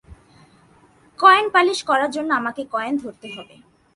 Coin 1.19 1.45
polish 1.55 1.79
করার 1.83 2.09
জন্যে 2.11 2.33
আমাকে 2.35 2.61
কয়েন 2.73 2.93
ধরতে 2.97 3.27
হবে। 3.35 3.55